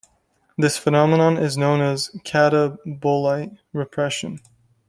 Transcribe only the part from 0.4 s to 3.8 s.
This phenomenon is known as catabolite